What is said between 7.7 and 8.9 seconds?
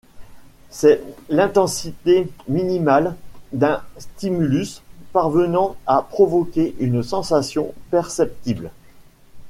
perceptible.